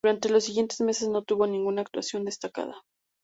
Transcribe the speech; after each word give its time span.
Durante 0.03 0.29
los 0.29 0.45
siguientes 0.45 0.81
meses 0.81 1.09
no 1.09 1.21
tuvo 1.21 1.45
ninguna 1.45 1.81
actuación 1.83 2.25
destacada. 2.25 2.73